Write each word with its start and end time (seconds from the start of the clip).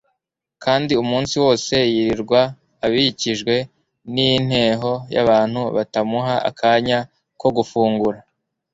kandi 0.63 0.91
umunsi 1.03 1.33
wose 1.43 1.73
yirirwa 1.93 2.41
akikijwe 2.85 3.55
n'inteho 4.13 4.91
y'abantu 5.13 5.61
batamuha 5.75 6.35
akanya 6.49 6.99
ko 7.39 7.47
gufungura. 7.57 8.19